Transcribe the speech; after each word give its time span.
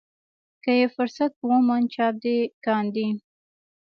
که 0.63 0.71
یې 0.79 0.87
فرصت 0.95 1.31
وموند 1.49 1.85
چاپ 1.93 2.13
دې 2.23 2.37
کاندي. 2.65 3.09